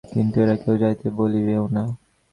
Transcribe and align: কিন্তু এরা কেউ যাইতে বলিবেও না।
কিন্তু 0.11 0.35
এরা 0.43 0.55
কেউ 0.63 0.75
যাইতে 0.77 1.07
বলিবেও 1.19 1.63
না। 1.67 1.83